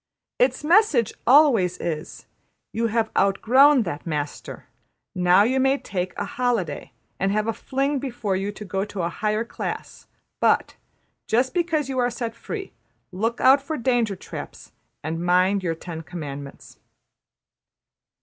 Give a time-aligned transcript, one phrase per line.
[0.45, 2.25] ''Its message always is:
[2.73, 4.67] ``You have outgrown that master;
[5.13, 9.09] now you may take a holiday and have a fling before you go into a
[9.09, 10.07] higher class;
[10.39, 10.75] but,
[11.27, 12.73] just because you are set free,
[13.11, 14.71] look out for danger traps;
[15.03, 16.79] and mind your Ten Commandments.''